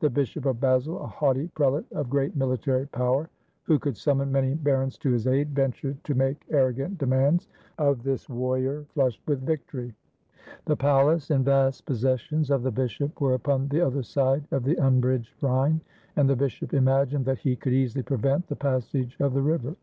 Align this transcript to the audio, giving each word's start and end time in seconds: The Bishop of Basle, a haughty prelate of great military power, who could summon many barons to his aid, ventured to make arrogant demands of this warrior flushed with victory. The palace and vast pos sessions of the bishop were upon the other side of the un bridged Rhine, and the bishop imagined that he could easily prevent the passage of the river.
The 0.00 0.10
Bishop 0.10 0.44
of 0.44 0.58
Basle, 0.58 0.98
a 1.00 1.06
haughty 1.06 1.46
prelate 1.54 1.84
of 1.92 2.10
great 2.10 2.34
military 2.36 2.88
power, 2.88 3.30
who 3.62 3.78
could 3.78 3.96
summon 3.96 4.32
many 4.32 4.54
barons 4.54 4.98
to 4.98 5.12
his 5.12 5.28
aid, 5.28 5.50
ventured 5.54 6.02
to 6.02 6.16
make 6.16 6.44
arrogant 6.50 6.98
demands 6.98 7.46
of 7.78 8.02
this 8.02 8.28
warrior 8.28 8.86
flushed 8.92 9.22
with 9.28 9.46
victory. 9.46 9.94
The 10.64 10.74
palace 10.76 11.30
and 11.30 11.44
vast 11.44 11.86
pos 11.86 12.00
sessions 12.00 12.50
of 12.50 12.64
the 12.64 12.72
bishop 12.72 13.20
were 13.20 13.34
upon 13.34 13.68
the 13.68 13.80
other 13.80 14.02
side 14.02 14.48
of 14.50 14.64
the 14.64 14.76
un 14.80 14.98
bridged 14.98 15.40
Rhine, 15.40 15.80
and 16.16 16.28
the 16.28 16.34
bishop 16.34 16.74
imagined 16.74 17.24
that 17.26 17.38
he 17.38 17.54
could 17.54 17.72
easily 17.72 18.02
prevent 18.02 18.48
the 18.48 18.56
passage 18.56 19.16
of 19.20 19.32
the 19.32 19.42
river. 19.42 19.76